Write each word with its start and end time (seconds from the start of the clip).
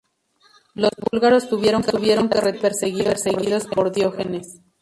Los 0.73 0.89
búlgaros 1.11 1.47
tuvieron 1.47 1.83
que 1.83 1.91
retirarse 2.41 2.87
perseguidos 3.07 3.67
por 3.67 3.91
Diógenes. 3.91 4.59